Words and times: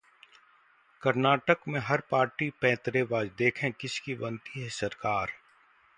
कर्नाटक 1.01 1.57
में 1.67 1.79
हर 1.79 2.01
पार्टी 2.11 2.49
पैंतरेबाज, 2.61 3.29
देखें 3.37 3.71
किसकी 3.71 4.15
बनती 4.15 4.61
है 4.61 4.69
सरकार? 4.69 5.29